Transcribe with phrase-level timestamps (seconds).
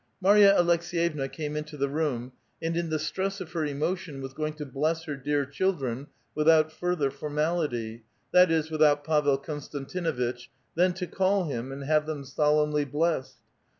[0.19, 4.53] Marya Aleks^yevna came into the room, and in the stress of her emotion was going
[4.53, 8.01] to bless her dear children without further fonnality,—
[8.33, 13.37] that is, without Pavel Konstantinuitch,— then to call him, and have them solemnly blessed.